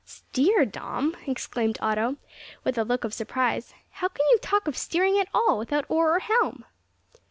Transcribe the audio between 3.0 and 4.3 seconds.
of surprise; "how can